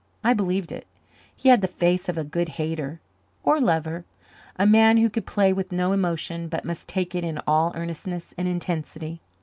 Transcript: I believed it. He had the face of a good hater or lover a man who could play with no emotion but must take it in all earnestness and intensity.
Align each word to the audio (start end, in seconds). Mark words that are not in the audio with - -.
I 0.23 0.33
believed 0.33 0.71
it. 0.71 0.87
He 1.35 1.49
had 1.49 1.61
the 1.61 1.67
face 1.67 2.09
of 2.09 2.17
a 2.17 2.23
good 2.23 2.49
hater 2.57 2.99
or 3.43 3.61
lover 3.61 4.03
a 4.55 4.65
man 4.65 4.97
who 4.97 5.11
could 5.11 5.27
play 5.27 5.53
with 5.53 5.71
no 5.71 5.91
emotion 5.91 6.47
but 6.47 6.65
must 6.65 6.87
take 6.87 7.13
it 7.13 7.23
in 7.23 7.39
all 7.45 7.71
earnestness 7.75 8.33
and 8.35 8.47
intensity. 8.47 9.21